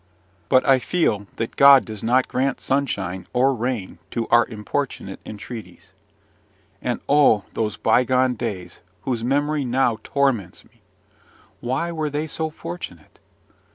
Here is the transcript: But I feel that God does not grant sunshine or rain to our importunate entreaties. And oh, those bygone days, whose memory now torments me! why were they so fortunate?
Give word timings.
But 0.49 0.67
I 0.67 0.79
feel 0.79 1.27
that 1.35 1.55
God 1.55 1.85
does 1.85 2.01
not 2.01 2.27
grant 2.27 2.59
sunshine 2.59 3.27
or 3.33 3.53
rain 3.53 3.99
to 4.09 4.27
our 4.29 4.47
importunate 4.47 5.19
entreaties. 5.27 5.91
And 6.81 7.01
oh, 7.07 7.45
those 7.53 7.77
bygone 7.77 8.33
days, 8.33 8.79
whose 9.03 9.23
memory 9.23 9.63
now 9.63 9.99
torments 10.03 10.65
me! 10.65 10.81
why 11.59 11.91
were 11.91 12.09
they 12.09 12.25
so 12.25 12.49
fortunate? 12.49 13.19